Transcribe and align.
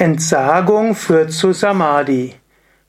Entsagung 0.00 0.94
führt 0.94 1.32
zu 1.32 1.52
Samadhi. 1.52 2.36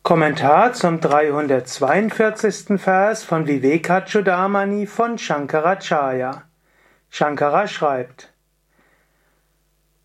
Kommentar 0.03 0.73
zum 0.73 0.99
342. 0.99 2.79
Vers 2.79 3.23
von 3.23 3.47
Vivekachudamani 3.47 4.85
von 4.85 5.17
Shankaracharya. 5.17 6.43
Shankara 7.09 7.65
schreibt, 7.65 8.31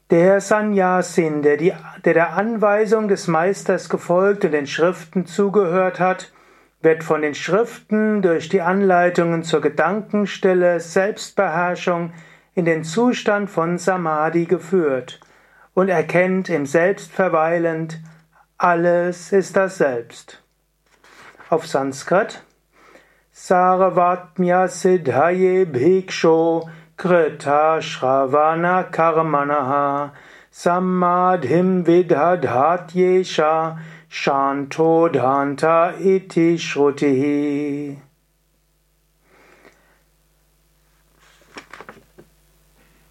der 0.09 0.41
Sannyasin, 0.41 1.43
der, 1.43 1.59
die, 1.59 1.75
der 2.07 2.15
der 2.15 2.37
Anweisung 2.39 3.09
des 3.09 3.29
Meisters 3.29 3.91
gefolgt 3.91 4.47
und 4.47 4.53
den 4.53 4.67
Schriften 4.67 5.27
zugehört 5.27 6.01
hat, 6.01 6.33
wird 6.81 7.05
von 7.05 7.21
den 7.21 7.35
Schriften 7.35 8.23
durch 8.23 8.49
die 8.49 8.63
Anleitungen 8.63 9.43
zur 9.43 9.61
Gedankenstille, 9.61 10.81
Selbstbeherrschung 10.81 12.15
in 12.55 12.65
den 12.65 12.83
Zustand 12.83 13.51
von 13.51 13.77
Samadhi 13.77 14.47
geführt 14.47 15.21
und 15.75 15.89
erkennt 15.89 16.49
im 16.49 16.67
Selbst 16.67 17.13
verweilend, 17.13 18.01
alles 18.57 19.33
ist 19.33 19.57
das 19.57 19.79
Selbst. 19.79 20.43
Auf 21.51 21.67
Sanskrit 21.67 22.43
Saravatmya 23.33 24.69
Siddhaye 24.69 25.67
Bhiksho 25.67 26.69
Krita 26.97 27.81
Shravana 27.83 28.85
Karmanaha 28.91 30.13
Samadhim 30.53 31.85
Vidhadhatyesha 31.85 33.79
Shanto 34.09 35.09
Dhanta 35.09 35.95
Iti 35.99 36.57
Shrutihi 36.57 37.97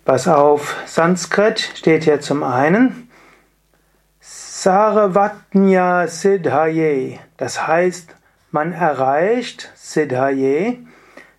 Was 0.05 0.27
auf 0.27 0.75
Sanskrit 0.85 1.61
steht 1.61 2.03
hier 2.03 2.19
zum 2.19 2.43
einen 2.43 3.09
Sarvatnya 4.19 6.07
Siddhaye. 6.07 7.19
Das 7.37 7.67
heißt, 7.67 8.13
man 8.51 8.73
erreicht 8.73 9.71
Siddhaye, 9.75 10.79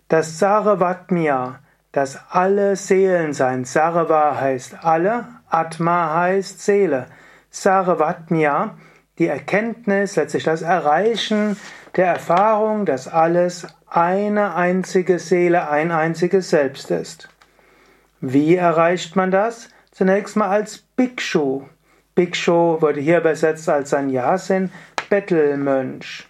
das 0.07 0.39
Sarvatmya, 0.39 1.59
das 1.91 2.19
alle 2.31 2.75
Seelen 2.75 3.33
sein. 3.33 3.65
Sarva 3.65 4.39
heißt 4.39 4.83
alle, 4.83 5.25
Atma 5.47 6.15
heißt 6.15 6.59
Seele. 6.59 7.05
Sarvatmya, 7.51 8.77
die 9.19 9.27
Erkenntnis, 9.27 10.15
letztlich 10.15 10.43
das 10.43 10.63
Erreichen 10.63 11.55
der 11.95 12.07
Erfahrung, 12.07 12.85
dass 12.85 13.07
alles 13.07 13.67
eine 13.87 14.55
einzige 14.55 15.19
Seele, 15.19 15.69
ein 15.69 15.91
einziges 15.91 16.49
Selbst 16.49 16.89
ist. 16.89 17.29
Wie 18.27 18.55
erreicht 18.55 19.15
man 19.15 19.29
das? 19.29 19.69
Zunächst 19.91 20.35
mal 20.35 20.49
als 20.49 20.79
Bhikshu. 20.79 21.61
Bhikshu 22.15 22.81
wurde 22.81 22.99
hier 22.99 23.19
übersetzt 23.19 23.69
als 23.69 23.91
Sannyasin, 23.91 24.71
Bettelmönch. 25.11 26.25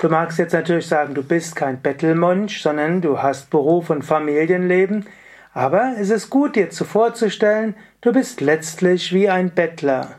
Du 0.00 0.08
magst 0.08 0.40
jetzt 0.40 0.54
natürlich 0.54 0.88
sagen, 0.88 1.14
du 1.14 1.22
bist 1.22 1.54
kein 1.54 1.80
Bettelmönch, 1.80 2.60
sondern 2.60 3.00
du 3.00 3.22
hast 3.22 3.48
Beruf 3.50 3.90
und 3.90 4.02
Familienleben, 4.02 5.06
aber 5.52 5.94
es 6.00 6.10
ist 6.10 6.30
gut, 6.30 6.56
dir 6.56 6.72
vorzustellen, 6.72 7.76
du 8.00 8.12
bist 8.12 8.40
letztlich 8.40 9.12
wie 9.12 9.28
ein 9.28 9.50
Bettler. 9.50 10.18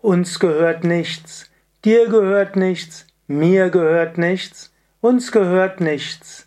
Uns 0.00 0.38
gehört 0.38 0.84
nichts, 0.84 1.50
dir 1.84 2.08
gehört 2.08 2.54
nichts, 2.54 3.04
mir 3.26 3.70
gehört 3.70 4.16
nichts, 4.16 4.72
uns 5.00 5.32
gehört 5.32 5.80
nichts. 5.80 6.45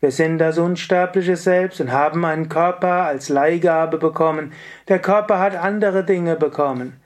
Wir 0.00 0.10
sind 0.10 0.38
das 0.38 0.56
unsterbliche 0.56 1.36
Selbst 1.36 1.80
und 1.80 1.92
haben 1.92 2.24
einen 2.24 2.48
Körper 2.48 3.04
als 3.04 3.28
Leihgabe 3.28 3.98
bekommen. 3.98 4.52
Der 4.88 4.98
Körper 4.98 5.38
hat 5.38 5.54
andere 5.54 6.04
Dinge 6.04 6.36
bekommen. 6.36 7.00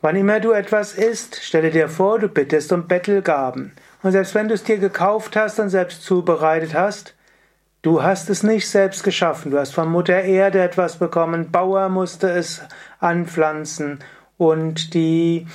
Wann 0.00 0.16
immer 0.16 0.40
du 0.40 0.52
etwas 0.52 0.94
isst, 0.94 1.42
stelle 1.42 1.70
dir 1.70 1.90
vor, 1.90 2.18
du 2.18 2.28
bittest 2.28 2.72
um 2.72 2.88
Bettelgaben. 2.88 3.72
Und 4.02 4.12
selbst 4.12 4.34
wenn 4.34 4.48
du 4.48 4.54
es 4.54 4.64
dir 4.64 4.78
gekauft 4.78 5.36
hast 5.36 5.60
und 5.60 5.68
selbst 5.68 6.02
zubereitet 6.02 6.72
hast, 6.72 7.14
du 7.82 8.02
hast 8.02 8.30
es 8.30 8.42
nicht 8.42 8.66
selbst 8.70 9.04
geschaffen. 9.04 9.50
Du 9.50 9.58
hast 9.58 9.74
von 9.74 9.90
Mutter 9.90 10.22
Erde 10.22 10.62
etwas 10.62 10.96
bekommen, 10.96 11.50
Bauer 11.50 11.90
musste 11.90 12.30
es 12.30 12.62
anpflanzen 12.98 13.98
und 14.38 14.94
die 14.94 15.46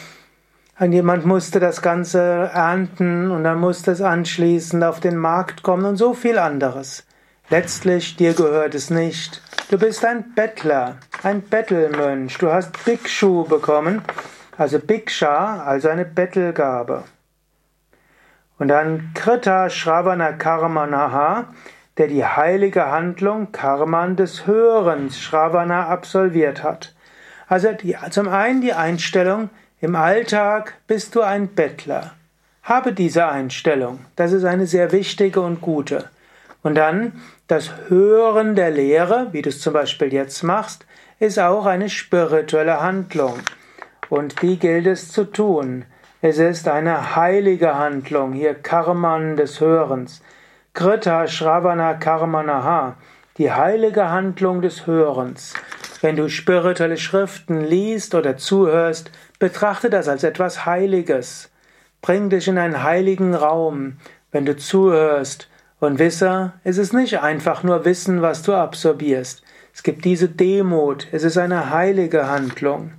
Jemand 0.77 1.25
musste 1.25 1.61
das 1.61 1.81
Ganze 1.81 2.19
ernten 2.53 3.31
und 3.31 3.45
dann 3.45 3.61
musste 3.61 3.91
es 3.91 4.01
anschließend 4.01 4.83
auf 4.83 4.99
den 4.99 5.15
Markt 5.15 5.63
kommen 5.63 5.85
und 5.85 5.95
so 5.95 6.13
viel 6.13 6.37
anderes. 6.37 7.05
Letztlich 7.49 8.17
dir 8.17 8.33
gehört 8.33 8.75
es 8.75 8.89
nicht. 8.89 9.41
Du 9.69 9.79
bist 9.79 10.03
ein 10.03 10.33
Bettler, 10.35 10.97
ein 11.23 11.41
Bettelmönch. 11.41 12.37
Du 12.39 12.51
hast 12.51 12.83
Bhikshu 12.83 13.45
bekommen, 13.45 14.01
also 14.57 14.79
Bhiksha, 14.79 15.63
also 15.63 15.87
eine 15.87 16.03
Bettelgabe. 16.03 17.05
Und 18.59 18.67
dann 18.67 19.11
Krita 19.13 19.69
Shravana 19.69 20.33
Karmanaha, 20.33 21.53
der 21.97 22.07
die 22.07 22.25
heilige 22.25 22.91
Handlung 22.91 23.53
Karman 23.53 24.17
des 24.17 24.45
Hörens 24.45 25.19
Shravana 25.21 25.87
absolviert 25.87 26.63
hat. 26.63 26.93
Also 27.47 27.71
die, 27.71 27.95
zum 28.09 28.27
einen 28.27 28.59
die 28.59 28.73
Einstellung, 28.73 29.49
im 29.85 29.95
Alltag 29.95 30.73
bist 30.87 31.13
du 31.13 31.21
ein 31.21 31.47
Bettler. 31.47 32.15
Habe 32.63 32.91
diese 32.91 33.27
Einstellung. 33.27 33.99
Das 34.15 34.31
ist 34.31 34.43
eine 34.43 34.65
sehr 34.65 34.91
wichtige 34.91 35.41
und 35.41 35.61
gute. 35.61 36.09
Und 36.63 36.73
dann 36.73 37.21
das 37.47 37.69
Hören 37.87 38.55
der 38.55 38.71
Lehre, 38.71 39.27
wie 39.31 39.43
du 39.43 39.49
es 39.49 39.61
zum 39.61 39.73
Beispiel 39.73 40.11
jetzt 40.11 40.41
machst, 40.41 40.87
ist 41.19 41.37
auch 41.37 41.67
eine 41.67 41.89
spirituelle 41.89 42.81
Handlung. 42.81 43.35
Und 44.09 44.41
die 44.41 44.57
gilt 44.57 44.87
es 44.87 45.11
zu 45.11 45.23
tun. 45.23 45.85
Es 46.19 46.39
ist 46.39 46.67
eine 46.67 47.15
heilige 47.15 47.75
Handlung, 47.75 48.33
hier 48.33 48.55
Karman 48.55 49.35
des 49.37 49.61
Hörens. 49.61 50.23
Krita 50.73 51.27
Shravana 51.27 51.93
Karmanaha, 51.93 52.95
die 53.37 53.51
heilige 53.51 54.09
Handlung 54.09 54.63
des 54.63 54.87
Hörens. 54.87 55.53
Wenn 56.01 56.15
du 56.15 56.27
spirituelle 56.27 56.97
Schriften 56.97 57.61
liest 57.61 58.15
oder 58.15 58.35
zuhörst, 58.35 59.11
betrachte 59.45 59.91
das 59.91 60.07
als 60.07 60.23
etwas 60.23 60.65
Heiliges. 60.65 61.51
Bring 62.01 62.31
dich 62.31 62.47
in 62.47 62.57
einen 62.57 62.81
heiligen 62.81 63.35
Raum, 63.35 63.97
wenn 64.31 64.43
du 64.43 64.57
zuhörst 64.57 65.51
und 65.79 65.99
wisse, 65.99 66.53
es 66.63 66.79
ist 66.79 66.93
nicht 66.93 67.19
einfach 67.19 67.61
nur 67.61 67.85
Wissen, 67.85 68.23
was 68.23 68.41
du 68.41 68.55
absorbierst. 68.55 69.43
Es 69.71 69.83
gibt 69.83 70.03
diese 70.03 70.29
Demut, 70.29 71.07
es 71.11 71.23
ist 71.23 71.37
eine 71.37 71.69
heilige 71.69 72.27
Handlung. 72.27 72.93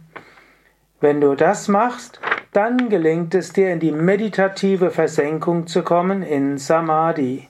Wenn 1.01 1.21
du 1.21 1.35
das 1.35 1.67
machst, 1.67 2.21
dann 2.53 2.91
gelingt 2.91 3.35
es 3.35 3.53
dir 3.53 3.73
in 3.73 3.81
die 3.81 3.91
meditative 3.91 4.93
Versenkung 4.93 5.67
zu 5.67 5.83
kommen 5.83 6.23
in 6.23 6.59
Samadhi. 6.59 7.49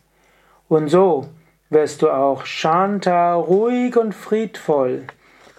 Und 0.68 0.88
so 0.88 1.28
wirst 1.68 2.00
du 2.00 2.08
auch 2.08 2.46
Shanta 2.46 3.34
ruhig 3.34 3.94
und 3.98 4.14
friedvoll. 4.14 5.04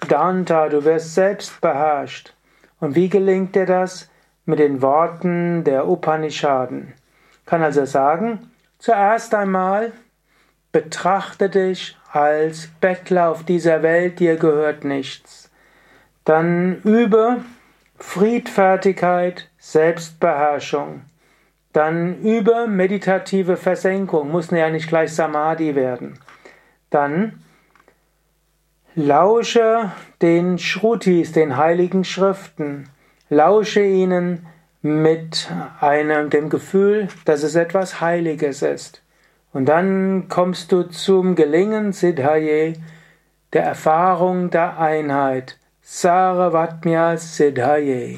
Danta, 0.07 0.69
du 0.69 0.83
wirst 0.83 1.13
selbst 1.13 1.61
beherrscht. 1.61 2.33
Und 2.79 2.95
wie 2.95 3.09
gelingt 3.09 3.55
dir 3.55 3.65
das? 3.65 4.09
Mit 4.45 4.59
den 4.59 4.81
Worten 4.81 5.63
der 5.63 5.88
Upanishaden. 5.88 6.93
Kann 7.45 7.61
also 7.61 7.85
sagen, 7.85 8.51
zuerst 8.79 9.35
einmal 9.35 9.91
betrachte 10.71 11.49
dich 11.49 11.97
als 12.11 12.69
Bettler 12.79 13.29
auf 13.29 13.43
dieser 13.43 13.83
Welt, 13.83 14.19
dir 14.19 14.37
gehört 14.37 14.83
nichts. 14.83 15.51
Dann 16.23 16.81
übe 16.83 17.43
Friedfertigkeit, 17.97 19.49
Selbstbeherrschung. 19.57 21.01
Dann 21.73 22.21
übe 22.21 22.67
meditative 22.67 23.57
Versenkung, 23.57 24.31
muss 24.31 24.51
ja 24.51 24.69
nicht 24.69 24.87
gleich 24.87 25.13
Samadhi 25.13 25.75
werden. 25.75 26.19
Dann 26.89 27.43
Lausche 29.00 29.91
den 30.24 30.58
Shrutis, 30.58 31.31
den 31.31 31.56
heiligen 31.56 32.03
Schriften. 32.03 32.90
Lausche 33.30 33.84
ihnen 33.84 34.47
mit 34.82 35.52
einem, 35.79 36.32
dem 36.32 36.49
Gefühl, 36.49 37.08
dass 37.23 37.44
es 37.44 37.53
etwas 37.53 38.02
Heiliges 38.02 38.64
ist. 38.64 39.03
Und 39.53 39.67
dann 39.67 40.29
kommst 40.29 40.72
du 40.72 40.82
zum 40.82 41.35
Gelingen 41.35 41.94
Siddhaye, 41.94 42.73
der 43.53 43.66
Erfahrung 43.66 44.49
der 44.49 44.79
Einheit. 44.79 45.59
Saravatmya 45.84 47.17
Siddhaye. 47.17 48.17